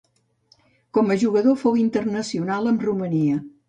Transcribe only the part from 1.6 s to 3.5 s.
fou internacional amb Romania.